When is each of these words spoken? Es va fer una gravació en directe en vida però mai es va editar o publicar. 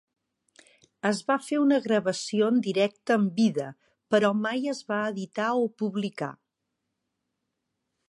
Es 1.09 1.19
va 1.31 1.35
fer 1.47 1.59
una 1.63 1.77
gravació 1.83 2.47
en 2.53 2.57
directe 2.69 3.19
en 3.21 3.29
vida 3.37 3.69
però 4.15 4.35
mai 4.41 4.75
es 4.75 4.83
va 4.93 5.01
editar 5.15 5.55
o 5.63 5.71
publicar. 5.83 6.35